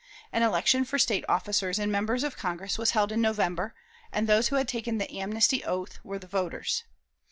[0.33, 3.75] An election for State officers and members of Congress was held in November,
[4.11, 6.85] and those who had taken the amnesty oath were the voters.